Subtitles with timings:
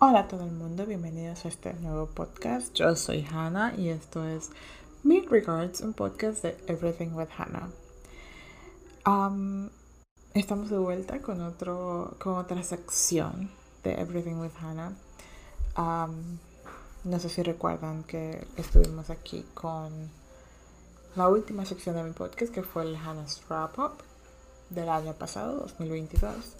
[0.00, 2.72] Hola a todo el mundo, bienvenidos a este nuevo podcast.
[2.72, 4.50] Yo soy Hannah y esto es
[5.02, 7.68] Meet Regards, un podcast de Everything with Hannah.
[10.34, 13.50] estamos de vuelta con, otro, con otra sección
[13.82, 14.92] de Everything with Hannah.
[17.02, 19.90] no sé si recuerdan que estuvimos aquí con
[21.16, 23.92] la última sección de mi podcast que fue el Hannah's Wrap Up
[24.70, 26.54] del año pasado, 2022.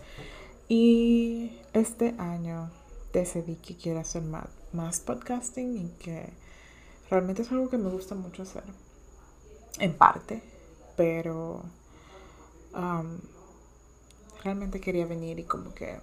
[0.68, 2.68] Y este año
[3.12, 6.28] decidí que quiero hacer más, podcasting y que
[7.10, 8.64] realmente es algo que me gusta mucho hacer.
[9.78, 10.42] En parte,
[10.96, 11.62] pero
[12.74, 13.18] um,
[14.42, 15.98] realmente quería venir y como que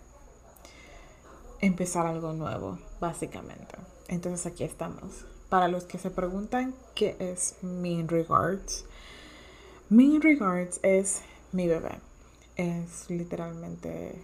[1.61, 3.75] empezar algo nuevo, básicamente.
[4.07, 5.25] Entonces aquí estamos.
[5.49, 8.85] Para los que se preguntan qué es Mean Regards,
[9.89, 11.99] Mean Regards es mi bebé.
[12.55, 14.21] Es literalmente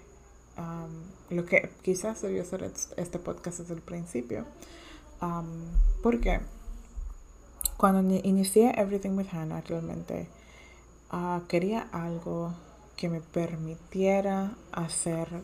[1.30, 4.46] lo que quizás debió ser este podcast desde el principio.
[6.02, 6.42] porque
[7.78, 10.28] cuando inicié Everything with Hannah, realmente
[11.10, 12.54] ah, quería algo
[12.96, 15.42] que me permitiera hacer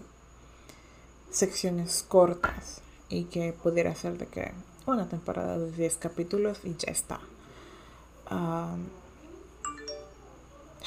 [1.32, 4.52] secciones cortas y que pudiera hacer de que
[4.86, 7.20] una temporada de 10 capítulos y ya está.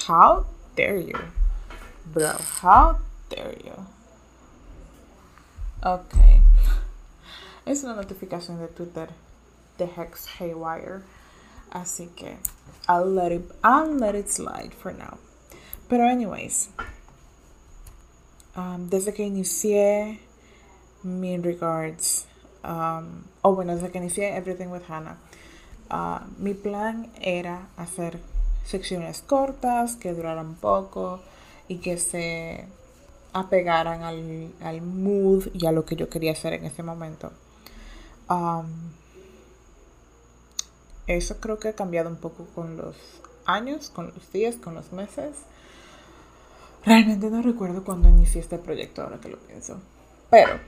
[0.09, 1.19] how dare you,
[2.13, 2.37] bro?
[2.63, 4.00] How dare you?
[5.83, 6.15] Ok.
[7.65, 9.09] Es una notificación de Twitter
[9.79, 11.01] de Hex Haywire.
[11.71, 12.37] Así que
[12.87, 15.17] I'll let it, I'll let it slide for now.
[15.89, 16.69] Pero anyways,
[18.57, 20.21] um, desde que inicié
[21.03, 22.27] Mean Regards,
[22.63, 25.17] um, o bueno, desde que inicié Everything with Hannah,
[25.91, 28.21] uh, mi plan era hacer
[28.67, 31.21] secciones cortas que duraran poco
[31.69, 32.67] y que se
[33.33, 37.33] apegaran al, al, mood y a lo que yo quería hacer en ese momento.
[41.07, 42.97] eso creo que ha cambiado un poco con los
[43.47, 45.37] años, con los días, con los meses.
[46.85, 49.81] Realmente no recuerdo cuando inicié este proyecto, ahora que lo pienso.
[50.31, 50.61] Pero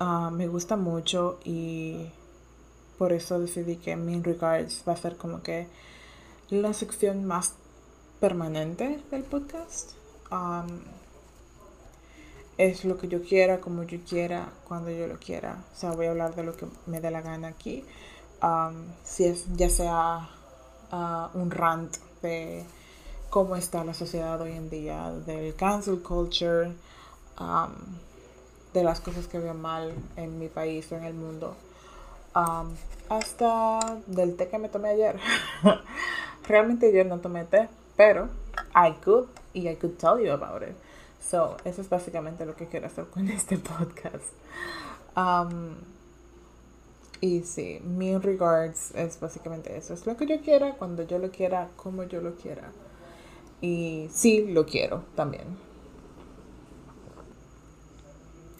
[0.00, 2.06] ah, me gusta mucho y
[2.98, 5.66] por eso decidí que Mean Regards va a ser como que
[6.50, 7.54] la sección más
[8.20, 9.92] permanente del podcast
[12.58, 15.64] es lo que yo quiera, como yo quiera, cuando yo lo quiera.
[15.72, 17.84] O sea, voy a hablar de lo que me dé la gana aquí.
[18.42, 20.28] Um, si es ya sea
[20.92, 22.64] uh, un rant de
[23.30, 26.72] cómo está la sociedad hoy en día, del cancel culture,
[28.72, 31.56] de las cosas que veo mal en mi país o en el mundo,
[33.08, 35.18] hasta del té que me tomé ayer.
[36.48, 38.28] Realmente ayer no tomé té, pero
[38.74, 40.76] I could y I could tell you about it.
[41.30, 44.24] So, eso es básicamente lo que quiero hacer con este podcast.
[45.16, 45.76] Um,
[47.20, 49.94] y sí, mi regards es básicamente eso.
[49.94, 52.70] Es lo que yo quiera, cuando yo lo quiera, como yo lo quiera.
[53.60, 55.56] Y sí, lo quiero también.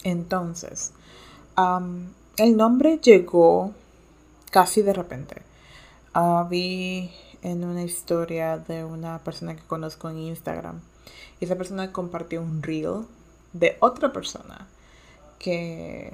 [0.02, 0.92] Entonces,
[1.58, 3.72] um, el nombre llegó
[4.50, 5.42] casi de repente.
[6.14, 7.10] Uh, vi
[7.42, 10.80] en una historia de una persona que conozco en Instagram
[11.40, 13.06] y esa persona compartió un reel
[13.52, 14.66] de otra persona
[15.38, 16.12] que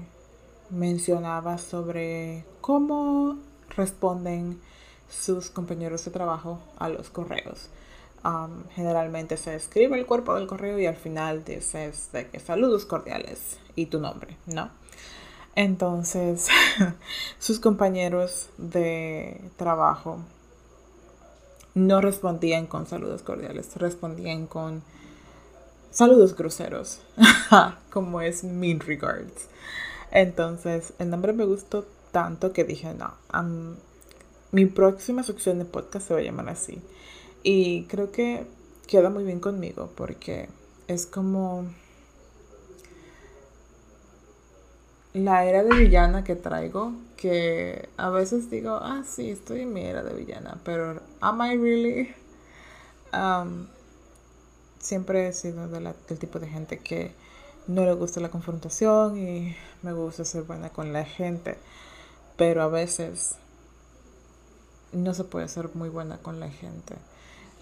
[0.70, 3.36] mencionaba sobre cómo
[3.76, 4.60] responden
[5.08, 7.68] sus compañeros de trabajo a los correos.
[8.24, 12.84] Um, generalmente se escribe el cuerpo del correo y al final dices de que saludos
[12.84, 14.70] cordiales y tu nombre, ¿no?
[15.56, 16.48] Entonces,
[17.38, 20.18] sus compañeros de trabajo
[21.74, 24.82] no respondían con saludos cordiales, respondían con
[25.90, 27.00] saludos groseros,
[27.90, 29.48] como es Mean Regards.
[30.10, 33.14] Entonces, el nombre me gustó tanto que dije, no,
[34.52, 36.80] mi próxima sección de podcast se va a llamar así.
[37.42, 38.46] Y creo que
[38.86, 40.48] queda muy bien conmigo porque
[40.88, 41.66] es como
[45.12, 49.84] la era de villana que traigo, que a veces digo, ah, sí, estoy en mi
[49.84, 52.14] era de villana, pero ¿am I really?
[54.78, 57.12] Siempre he sido del tipo de gente que
[57.66, 61.58] no le gusta la confrontación y me gusta ser buena con la gente,
[62.36, 63.36] pero a veces
[64.92, 66.94] no se puede ser muy buena con la gente.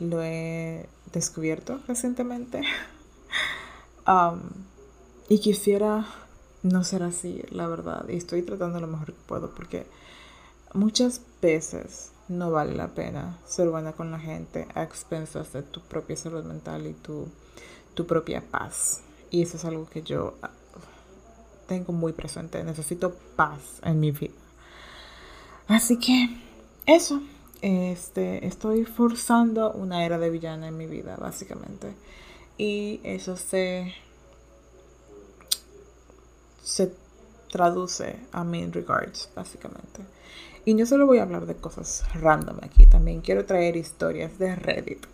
[0.00, 2.62] Lo he descubierto recientemente
[5.28, 6.06] y quisiera
[6.62, 9.86] no ser así, la verdad, y estoy tratando lo mejor que puedo porque
[10.74, 15.80] muchas veces no vale la pena ser buena con la gente a expensas de tu
[15.80, 17.28] propia salud mental y tu,
[17.94, 19.00] tu propia paz.
[19.30, 20.34] Y eso es algo que yo
[21.66, 22.62] tengo muy presente.
[22.64, 24.34] Necesito paz en mi vida.
[25.68, 26.28] Así que
[26.86, 27.20] eso.
[27.60, 31.92] Este, estoy forzando una era de villana en mi vida, básicamente.
[32.56, 33.92] Y eso se,
[36.68, 36.92] se
[37.50, 40.02] traduce a mean regards, básicamente.
[40.66, 44.54] Y no solo voy a hablar de cosas random aquí, también quiero traer historias de
[44.54, 45.06] Reddit,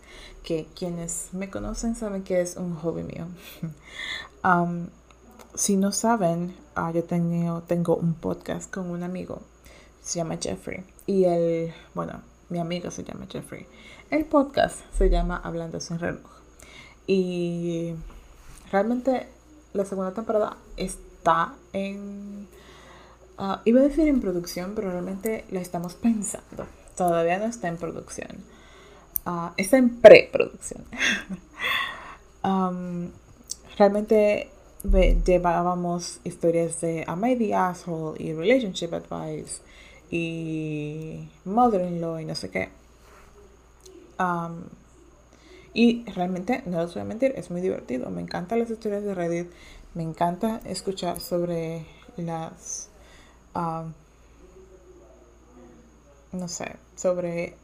[0.43, 3.27] que quienes me conocen saben que es un hobby mío.
[4.43, 4.89] Um,
[5.55, 9.41] si no saben, uh, yo tengo, tengo un podcast con un amigo,
[10.03, 13.65] se llama Jeffrey, y él, bueno, mi amigo se llama Jeffrey.
[14.11, 16.29] El podcast se llama Hablando sin reloj.
[17.07, 17.95] Y
[18.71, 19.27] realmente
[19.73, 20.57] la segunda temporada
[21.25, 22.47] está en...
[23.37, 26.67] Ah, iba a decir en producción, pero realmente la estamos pensando.
[26.95, 28.29] Todavía no está en producción.
[29.25, 30.85] Uh, está en preproducción.
[32.43, 33.09] um,
[33.75, 34.51] realmente
[35.25, 39.61] llevábamos historias de I the Asshole y Relationship Advice
[40.11, 42.69] y Mother-in-Law y no sé qué.
[45.73, 48.11] y realmente, no les voy a mentir, es muy divertido.
[48.11, 49.49] Me encantan las historias de Reddit.
[49.95, 51.85] Me encanta escuchar sobre
[52.17, 52.89] las...
[56.33, 57.55] no sé, sobre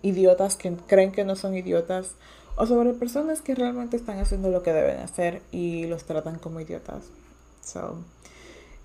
[0.00, 2.12] idiotas que creen que no son idiotas
[2.56, 6.58] o sobre personas que realmente están haciendo lo que deben hacer y los tratan como
[6.60, 7.04] idiotas.
[7.62, 7.96] So,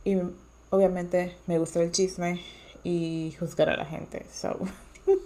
[0.04, 0.18] y
[0.70, 2.42] obviamente me gusta el chisme
[2.84, 4.26] y juzgar a la gente.
[4.32, 4.60] So,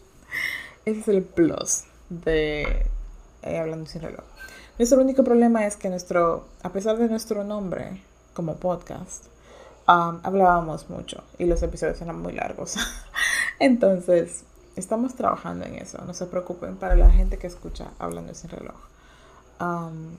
[0.86, 2.86] ese es el plus de
[3.42, 4.26] eh, Hablando sin reloj.
[4.78, 8.02] Nuestro único problema es que nuestro, a pesar de nuestro nombre
[8.34, 9.26] como podcast,
[9.88, 12.76] um, hablábamos mucho y los episodios eran muy largos.
[13.60, 14.44] Entonces,
[14.76, 16.00] estamos trabajando en eso.
[16.06, 18.76] No se preocupen para la gente que escucha Hablando sin reloj.
[19.60, 20.16] Um,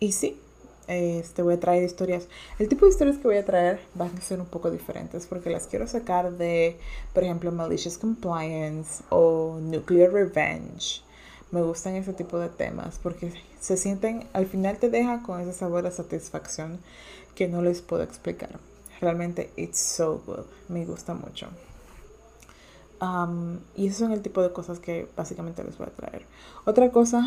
[0.00, 0.38] y sí,
[0.86, 2.28] este, voy a traer historias.
[2.58, 5.50] El tipo de historias que voy a traer van a ser un poco diferentes porque
[5.50, 6.78] las quiero sacar de,
[7.12, 11.02] por ejemplo, Malicious Compliance o Nuclear Revenge.
[11.50, 15.52] Me gustan ese tipo de temas porque se sienten, al final te dejan con ese
[15.52, 16.80] sabor de satisfacción
[17.34, 18.58] que no les puedo explicar.
[19.00, 20.46] Realmente, it's so good.
[20.68, 21.48] Me gusta mucho.
[23.00, 26.24] Um, y esos son el tipo de cosas que básicamente les voy a traer.
[26.64, 27.24] Otra cosa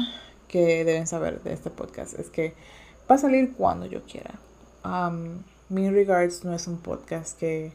[0.47, 2.55] que deben saber de este podcast es que
[3.09, 4.33] Va a salir cuando yo quiera.
[4.83, 7.71] Um, Regards no es un podcast que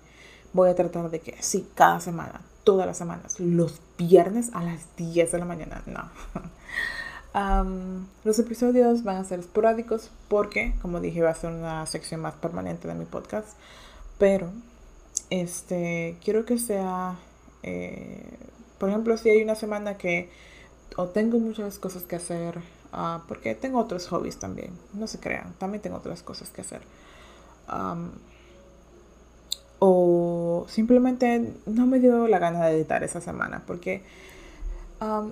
[0.53, 4.95] voy a tratar de que sí, cada semana, todas las semanas, los viernes a las
[4.97, 5.83] 10 de la mañana.
[5.87, 6.11] No.
[7.35, 12.21] Um, los episodios van a ser esporádicos porque, como dije, va a ser una sección
[12.21, 13.49] más permanente de mi podcast.
[14.19, 14.51] Pero,
[15.31, 17.17] este, quiero que sea,
[17.63, 18.37] eh,
[18.77, 20.29] por ejemplo, si hay una semana que
[20.99, 22.61] o tengo muchas cosas que hacer,
[22.93, 26.83] Ah, porque tengo otros hobbies también, no se crean, también tengo otras cosas que hacer.
[29.79, 34.03] o simplemente no me dio la gana de editar esa semana, porque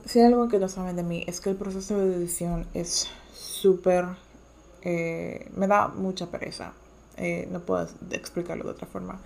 [0.06, 3.08] si hay algo que no saben de mí es que el proceso de edición es
[3.32, 4.06] súper...
[4.82, 6.72] Eh, me da mucha pereza,
[7.16, 9.20] eh, no puedo explicarlo de otra forma.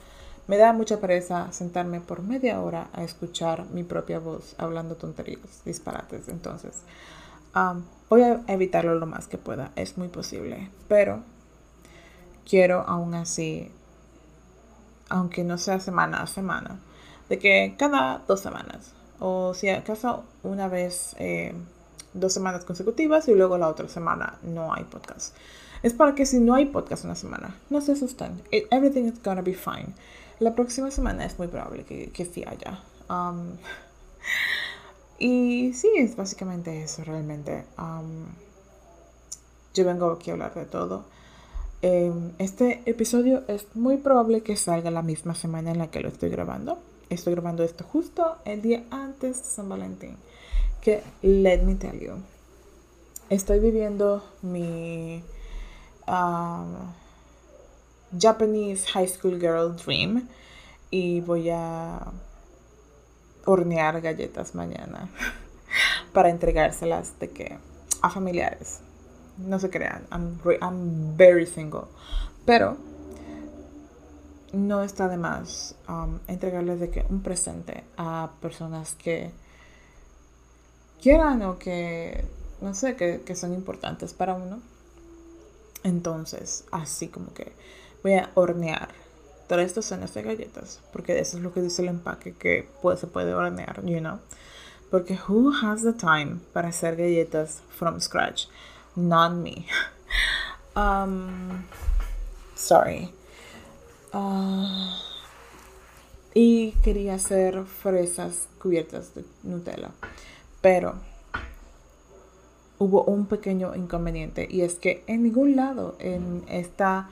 [0.47, 5.63] Me da mucha pereza sentarme por media hora a escuchar mi propia voz hablando tonterías,
[5.65, 6.29] disparates.
[6.29, 6.83] Entonces,
[8.11, 11.23] voy a evitarlo lo más que pueda, es muy posible, pero
[12.49, 13.71] quiero aún así,
[15.09, 16.79] aunque no sea semana a semana,
[17.29, 21.55] de que cada dos semanas, o si acaso una vez eh,
[22.13, 25.37] dos semanas consecutivas y luego la otra semana no hay podcast.
[25.83, 28.43] Es para que si no hay podcast una semana, no se asusten.
[28.51, 29.95] everything is gonna be fine.
[30.41, 32.81] La próxima semana es muy probable que, que sí haya.
[35.19, 37.65] Y sí, es básicamente eso realmente.
[39.75, 41.05] yo vengo aquí a hablar de todo.
[41.87, 46.09] Em, este episodio es muy probable que salga la misma semana en la que lo
[46.09, 46.79] estoy grabando.
[47.11, 50.17] Estoy grabando esto justo el día antes de San Valentín.
[50.81, 52.15] Que, let me tell you,
[53.29, 55.23] estoy viviendo mi
[58.19, 60.27] Japanese High School Girl Dream
[60.91, 62.01] y voy a
[63.45, 65.11] hornear galletas mañana
[66.15, 67.59] para entregárselas de que
[68.01, 68.81] a familiares.
[69.39, 71.87] No se crean, I'm, I'm very single.
[72.45, 72.77] Pero
[74.53, 79.33] no está de más um, entregarles de que un presente a personas que
[81.01, 82.25] quieran o que
[82.61, 84.61] no sé, que, que son importantes para uno.
[85.83, 87.53] Entonces, así como que
[88.03, 88.89] voy a hornear
[89.47, 93.07] tres docenas de galletas, porque eso es lo que dice el empaque que pues, se
[93.07, 94.19] puede hornear, you know.
[94.91, 98.47] Porque who has the time para hacer galletas from scratch?
[98.97, 99.67] Not me.
[100.77, 101.65] um,
[102.55, 103.13] sorry.
[104.13, 104.97] Ah,
[106.35, 109.91] y quería hacer fresas cubiertas de Nutella.
[110.61, 110.95] Pero
[112.79, 117.09] hubo un pequeño inconveniente y es que en ningún lado en esta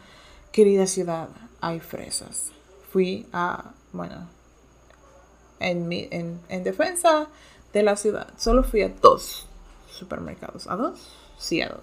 [0.52, 1.28] querida ciudad
[1.60, 2.50] hay fresas.
[2.90, 4.28] Fui a, bueno,
[5.60, 7.28] en, mi, en, en defensa
[7.72, 9.46] de la ciudad, solo fui a dos
[9.90, 10.66] supermercados.
[10.66, 11.00] ¿A dos?
[11.42, 11.82] Sí, a dos.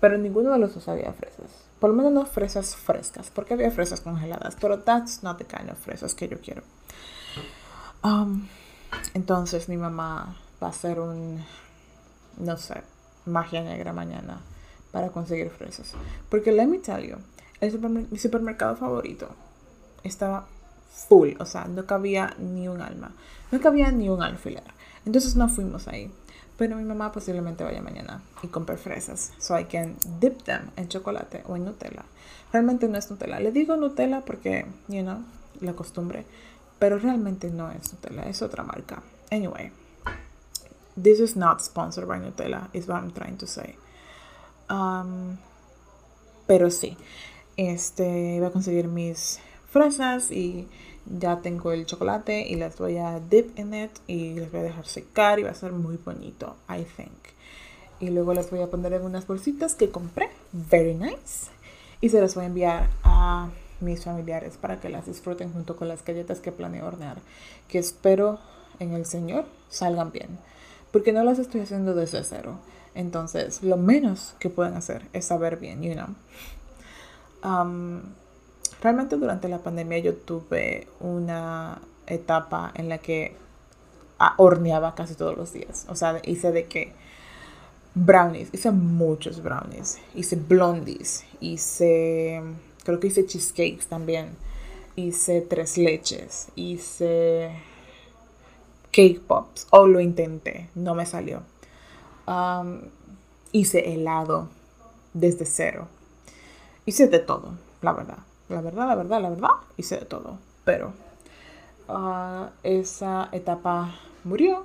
[0.00, 1.50] Pero ninguno de los dos había fresas.
[1.80, 4.56] Por lo menos no fresas frescas, porque había fresas congeladas.
[4.60, 6.62] Pero that's not the kind of fresas que yo quiero.
[8.04, 8.46] Um,
[9.14, 11.44] entonces mi mamá va a hacer un,
[12.38, 12.82] no sé,
[13.26, 14.40] magia negra mañana
[14.92, 15.92] para conseguir fresas.
[16.28, 17.16] Porque let me tell you,
[17.60, 19.28] el mi supermercado favorito
[20.04, 20.46] estaba
[21.08, 23.12] full, o sea, no cabía ni un alma,
[23.50, 24.62] no cabía ni un alfiler.
[25.04, 26.12] Entonces no fuimos ahí.
[26.62, 29.32] Pero mi mamá posiblemente vaya mañana y compre fresas.
[29.38, 32.04] So I can dip them en chocolate o en Nutella.
[32.52, 33.40] Realmente no es Nutella.
[33.40, 35.24] Le digo Nutella porque, you know,
[35.60, 36.24] la costumbre.
[36.78, 39.02] Pero realmente no es Nutella, es otra marca.
[39.32, 39.72] Anyway,
[40.94, 43.74] this is not sponsored by Nutella, is what I'm trying to say.
[44.70, 45.38] Um,
[46.46, 46.96] pero sí,
[47.56, 50.68] este, voy a conseguir mis fresas y
[51.06, 54.64] ya tengo el chocolate y las voy a dip in it y las voy a
[54.64, 57.12] dejar secar y va a ser muy bonito, I think.
[58.00, 61.50] Y luego las voy a poner en unas bolsitas que compré, very nice.
[62.00, 65.88] Y se las voy a enviar a mis familiares para que las disfruten junto con
[65.88, 67.18] las galletas que planeo hornear,
[67.68, 68.38] que espero
[68.78, 70.38] en el Señor salgan bien,
[70.90, 72.58] porque no las estoy haciendo desde cero.
[72.94, 76.08] Entonces, lo menos que pueden hacer es saber bien, you know.
[77.44, 78.02] Um,
[78.82, 83.36] Realmente durante la pandemia yo tuve una etapa en la que
[84.38, 85.86] horneaba casi todos los días.
[85.88, 86.92] O sea, hice de que
[87.94, 92.42] brownies, hice muchos brownies, hice blondies, hice,
[92.82, 94.30] creo que hice cheesecakes también,
[94.96, 97.52] hice tres leches, hice
[98.90, 101.44] cake pops, o lo intenté, no me salió.
[103.52, 104.48] hice helado
[105.14, 105.86] desde cero.
[106.84, 108.18] Hice de todo, la verdad
[108.48, 110.38] la verdad, la verdad, la verdad, hice de todo.
[110.64, 110.92] Pero
[111.88, 113.94] ah, esa etapa
[114.24, 114.64] murió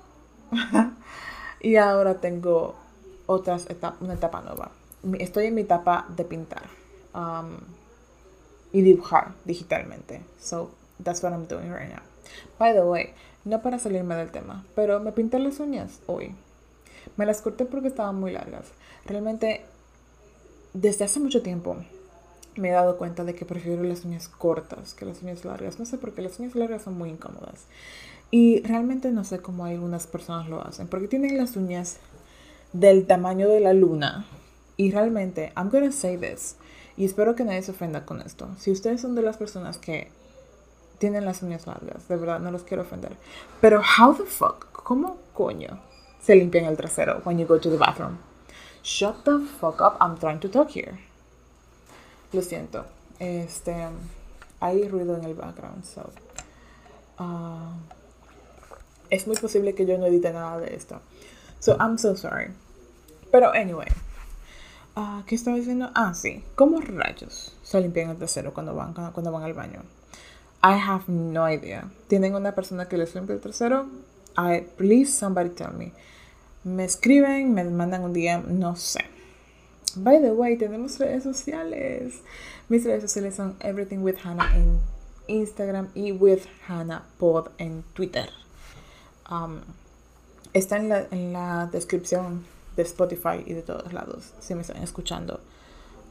[1.59, 2.75] y ahora tengo
[3.25, 4.71] otras etapa, una etapa nueva.
[5.19, 6.63] Estoy en mi etapa de pintar
[7.13, 7.57] um,
[8.71, 10.21] y dibujar digitalmente.
[10.39, 10.71] So
[11.03, 12.01] that's what I'm doing right now.
[12.59, 13.13] By the way,
[13.45, 16.35] no para salirme del tema, pero me pinté las uñas hoy.
[17.15, 18.65] Me las corté porque estaban muy largas.
[19.05, 19.65] Realmente,
[20.73, 21.77] desde hace mucho tiempo
[22.57, 25.79] me he dado cuenta de que prefiero las uñas cortas que las uñas largas.
[25.79, 27.65] No sé por qué las uñas largas son muy incómodas.
[28.31, 30.87] Y realmente no sé cómo algunas personas lo hacen.
[30.87, 31.97] Porque tienen las uñas
[32.73, 34.25] del tamaño de la luna.
[34.75, 36.55] Y realmente, I'm gonna say this.
[36.97, 38.49] Y espero que nadie se ofenda con esto.
[38.57, 40.09] Si ustedes son de las personas que
[40.97, 43.15] tienen las uñas largas, de verdad no los quiero ofender.
[43.61, 45.79] Pero how the fuck, ¿cómo coño
[46.21, 48.17] se limpian el trasero when you go to the bathroom?
[48.83, 50.97] Shut the fuck up, I'm trying to talk here.
[52.33, 52.85] Lo siento.
[53.19, 53.73] Este,
[54.59, 56.09] hay ruido en el background, so.
[57.19, 57.73] Uh,
[59.09, 61.01] es muy posible que yo no edite nada de esto.
[61.59, 62.51] So, I'm so sorry.
[63.31, 63.87] Pero, anyway.
[64.95, 65.91] Uh, ¿Qué estaba diciendo?
[65.95, 66.43] Ah, sí.
[66.55, 69.81] ¿Cómo rayos se limpian el trasero cuando van, cuando van al baño?
[70.63, 71.89] I have no idea.
[72.07, 73.87] ¿Tienen una persona que les limpia el trasero?
[74.37, 75.93] I, please, somebody tell me.
[76.63, 79.05] Me escriben, me mandan un día, no sé.
[80.03, 82.21] By the way, tenemos redes sociales.
[82.69, 84.79] Mis redes sociales son Everything with Hannah en
[85.27, 88.29] Instagram y with Hannah Pod en Twitter.
[89.29, 89.61] Um,
[90.53, 94.83] está en la, en la, descripción de Spotify y de todos lados si me están
[94.83, 95.39] escuchando.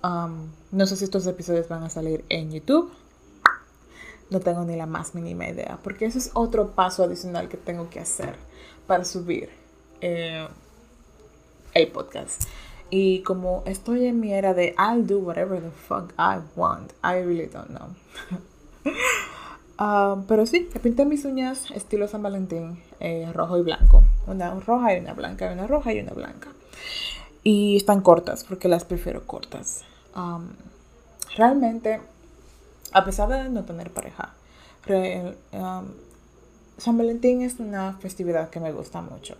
[0.02, 2.90] Um, no sé si estos episodios van a salir en YouTube.
[4.30, 7.88] No tengo ni la más mínima idea, porque ese es otro paso adicional que tengo
[7.88, 8.34] que hacer
[8.86, 9.50] para subir
[10.00, 10.48] eh,
[11.74, 12.42] el podcast.
[12.90, 17.22] Y como estoy en mi era de I'll do whatever the fuck I want, I
[17.22, 17.88] really don't know.
[19.78, 24.02] Ah, pero sí, me pinté mis uñas estilo San Valentín, eh, rojo y blanco.
[24.26, 26.48] Una roja y una blanca, una roja y una blanca.
[27.42, 29.84] Y están cortas, porque las prefiero cortas.
[31.36, 32.00] realmente,
[32.92, 34.32] a pesar de no tener pareja,
[36.78, 39.36] San Valentín es una festividad que me gusta mucho.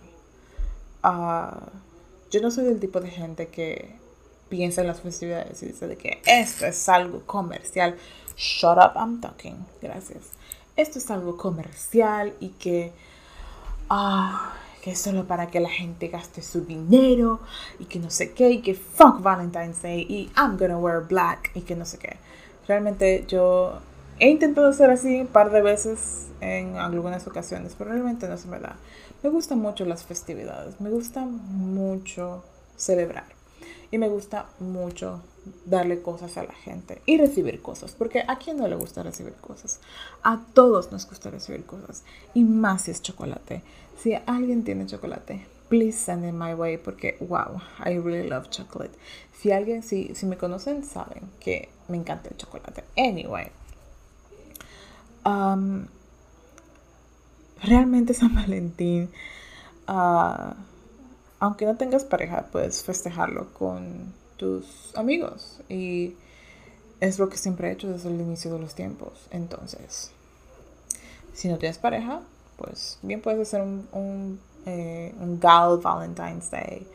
[1.03, 1.55] Uh,
[2.31, 3.95] yo no soy del tipo de gente que
[4.49, 7.95] piensa en las festividades y dice de que esto es algo comercial.
[8.35, 9.65] Shut up, I'm talking.
[9.81, 10.23] Gracias.
[10.75, 12.91] Esto es algo comercial y que,
[13.89, 17.39] ah, que es solo para que la gente gaste su dinero
[17.79, 21.51] y que no sé qué y que fuck Valentine's Day y I'm gonna wear black
[21.55, 22.17] y que no sé qué.
[22.67, 23.81] Realmente yo
[24.19, 28.47] He intentado hacer así un par de veces en algunas ocasiones, pero realmente no se
[28.47, 28.75] me da.
[29.23, 32.43] Me gustan mucho las festividades, me gusta mucho
[32.75, 33.25] celebrar
[33.91, 35.21] y me gusta mucho
[35.65, 39.33] darle cosas a la gente y recibir cosas, porque a quién no le gusta recibir
[39.35, 39.79] cosas.
[40.23, 43.63] A todos nos gusta recibir cosas y más si es chocolate.
[43.97, 48.97] Si alguien tiene chocolate, please send it my way porque wow, I really love chocolate.
[49.33, 52.83] Si alguien, si, si me conocen, saben que me encanta el chocolate.
[52.97, 53.51] Anyway,
[55.25, 55.87] um,
[57.63, 59.09] realmente San Valentín,
[59.87, 60.53] uh,
[61.39, 66.15] aunque no tengas pareja, puedes festejarlo con tus amigos y
[66.99, 69.27] es lo que siempre he hecho desde el inicio de los tiempos.
[69.31, 70.11] Entonces,
[71.33, 72.21] si no tienes pareja,
[72.57, 76.87] pues bien puedes hacer un, un, eh, gal Valentine's Day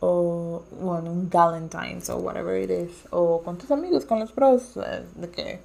[0.00, 4.76] o bueno, un Galentine's o whatever it is o con tus amigos, con los pros
[4.76, 5.60] eh, de que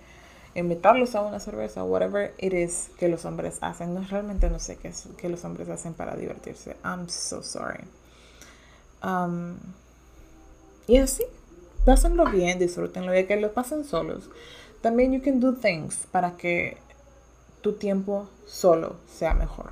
[0.56, 3.94] invitarlos a una cerveza whatever it is que los hombres hacen.
[3.94, 6.76] No, realmente no sé qué es que los hombres hacen para divertirse.
[6.84, 7.84] I'm so sorry.
[9.04, 9.58] Um,
[10.88, 11.24] y así,
[11.86, 14.30] pásenlo bien, disfrútenlo y que lo pasen solos.
[14.82, 16.78] También you can do things para que
[17.62, 19.72] tu tiempo solo sea mejor.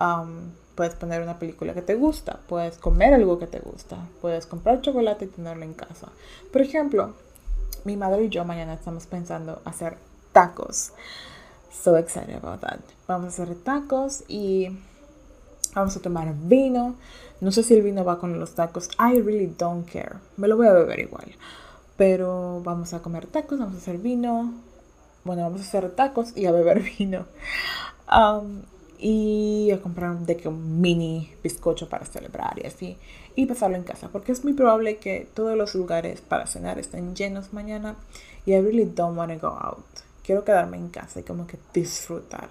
[0.00, 4.46] Um, puedes poner una película que te gusta, puedes comer algo que te gusta, puedes
[4.46, 6.08] comprar chocolate y tenerlo en casa.
[6.50, 7.14] Por ejemplo,
[7.84, 9.96] mi madre y yo mañana estamos pensando hacer
[10.32, 10.92] tacos.
[11.72, 12.80] So excited about that.
[13.08, 14.68] Vamos a hacer tacos y
[15.74, 16.96] vamos a tomar vino.
[17.40, 18.88] No sé si el vino va con los tacos.
[18.98, 20.16] I really don't care.
[20.36, 21.34] Me lo voy a beber igual.
[21.96, 24.52] Pero vamos a comer tacos, vamos a hacer vino.
[25.24, 27.26] Bueno, vamos a hacer tacos y a beber vino.
[28.10, 28.62] Um,
[28.98, 32.96] y a comprar de que un mini bizcocho para celebrar y así
[33.34, 37.14] y pasarlo en casa porque es muy probable que todos los lugares para cenar estén
[37.14, 37.96] llenos mañana
[38.46, 39.84] y I really don't want to go out.
[40.24, 42.48] Quiero quedarme en casa y como que disfrutar.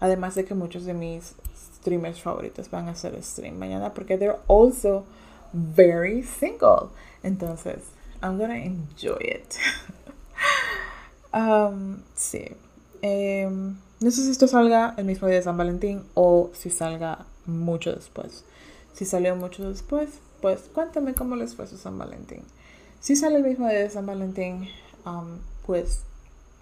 [0.00, 1.34] Además de que muchos de mis
[1.76, 5.04] streamers favoritos van a hacer stream mañana porque they're also
[5.52, 6.90] very single.
[7.22, 7.78] Entonces
[8.22, 9.54] I'm gonna enjoy it.
[11.32, 12.56] Um, sí.
[13.02, 17.26] Um, no sé si esto salga el mismo día de San Valentín o si salga
[17.46, 18.44] mucho después.
[18.98, 20.08] Si salió mucho después,
[20.42, 22.42] pues cuéntame cómo les fue su San Valentín.
[22.98, 24.68] Si sale el mismo día de San Valentín,
[25.64, 26.00] pues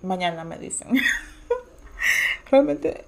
[0.02, 0.88] mañana me dicen.
[2.50, 3.06] Realmente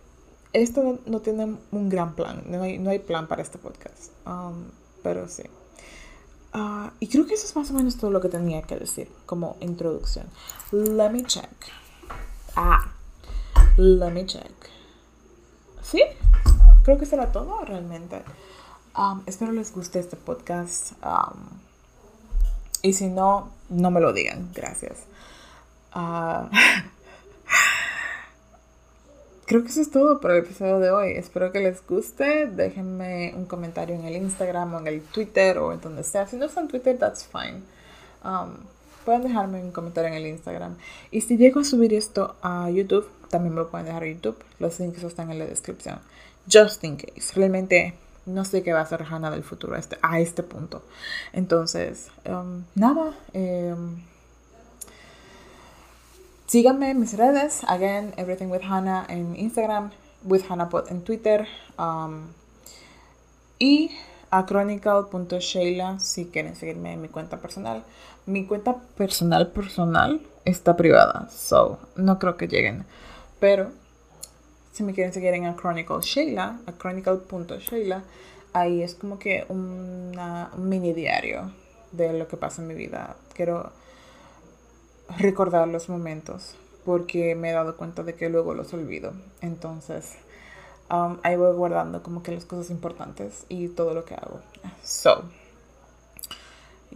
[0.54, 4.12] esto no, tiene un gran plan, no hay, plan para este podcast,
[5.02, 5.42] pero sí.
[6.54, 9.10] Ah, y creo que eso es más o menos todo lo que tenía que decir
[9.26, 10.24] como introducción.
[10.72, 11.50] Let me check.
[12.56, 12.94] Ah,
[13.76, 14.50] Let me check.
[15.82, 16.02] ¿Sí?
[16.82, 18.22] Creo que será todo realmente.
[18.98, 20.94] Um, espero les guste este podcast.
[22.82, 24.50] Y si no, no me lo digan.
[24.52, 25.04] Gracias.
[25.94, 26.48] Uh,
[29.46, 31.12] creo que eso es todo por el episodio de hoy.
[31.12, 32.48] Espero que les guste.
[32.48, 36.26] Déjenme un comentario en el Instagram o en el Twitter o en donde sea.
[36.26, 37.62] Si no son Twitter, that's fine.
[39.04, 40.76] Pueden dejarme un comentario en el Instagram.
[41.12, 44.42] Y si llego a subir esto a YouTube, también me lo pueden dejar en YouTube.
[44.58, 46.00] Los links están en la descripción.
[46.52, 47.32] Just in case.
[47.36, 47.94] Realmente
[48.28, 50.82] no sé qué va a hacer Hannah del futuro a este, este punto.
[51.32, 53.14] Entonces, um, nada.
[53.34, 54.02] Um,
[56.46, 57.62] síganme en mis redes.
[57.66, 59.90] Again, Everything with Hannah en Instagram.
[60.24, 61.48] With Hannah en Twitter.
[61.78, 62.32] Um,
[63.58, 63.90] y
[64.30, 67.82] a chronicle.sheila si quieren seguirme en mi cuenta personal.
[68.26, 72.84] Mi cuenta personal personal está privada, so no creo que lleguen.
[73.40, 73.70] Pero
[74.78, 78.04] si me quieren seguir en Chronicle Sheila, a chronicle.sheila,
[78.52, 80.18] ahí es como que un
[80.56, 81.52] mini diario
[81.92, 83.16] de lo que pasa en mi vida.
[83.34, 83.72] Quiero
[85.18, 89.12] recordar los momentos porque me he dado cuenta de que luego los olvido.
[89.40, 90.16] Entonces,
[90.90, 94.40] Um, ahí voy guardando como que las cosas importantes y todo lo que hago.
[94.82, 95.24] So,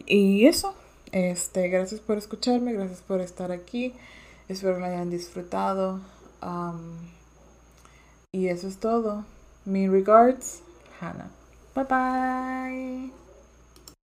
[0.06, 0.74] y eso.
[1.12, 3.92] Este, gracias por escucharme, gracias por estar aquí.
[4.48, 6.00] Espero que lo hayan disfrutado.
[6.42, 7.10] Um,
[8.34, 9.24] y eso es todo.
[9.66, 10.62] Mi regards,
[11.00, 11.30] Hannah.
[11.74, 13.21] Bye bye.